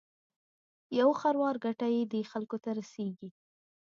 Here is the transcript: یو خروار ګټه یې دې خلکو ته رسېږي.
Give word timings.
یو 0.99 1.09
خروار 1.21 1.55
ګټه 1.65 1.87
یې 1.95 2.03
دې 2.11 2.21
خلکو 2.31 2.57
ته 2.63 2.69
رسېږي. 2.79 3.29